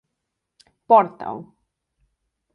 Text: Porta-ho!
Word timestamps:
Porta-ho! 0.87 1.37